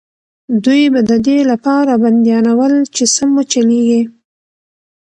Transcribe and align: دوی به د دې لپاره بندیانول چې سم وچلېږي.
دوی 0.63 0.83
به 0.93 1.01
د 1.09 1.11
دې 1.25 1.37
لپاره 1.51 1.91
بندیانول 2.03 2.73
چې 2.95 3.03
سم 3.15 3.29
وچلېږي. 3.35 4.01